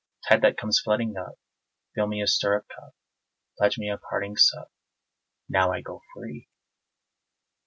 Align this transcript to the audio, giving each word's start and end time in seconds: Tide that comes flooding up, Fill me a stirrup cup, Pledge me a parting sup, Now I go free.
Tide 0.27 0.41
that 0.41 0.57
comes 0.57 0.79
flooding 0.83 1.15
up, 1.15 1.35
Fill 1.93 2.07
me 2.07 2.23
a 2.23 2.25
stirrup 2.25 2.65
cup, 2.69 2.95
Pledge 3.55 3.77
me 3.77 3.87
a 3.87 3.99
parting 3.99 4.35
sup, 4.35 4.71
Now 5.47 5.71
I 5.71 5.81
go 5.81 6.01
free. 6.15 6.47